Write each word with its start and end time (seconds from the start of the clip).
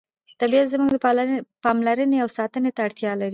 طبیعت 0.41 0.67
زموږ 0.73 0.91
پاملرنې 1.63 2.17
او 2.23 2.29
ساتنې 2.37 2.71
ته 2.75 2.81
اړتیا 2.87 3.11
لري 3.21 3.29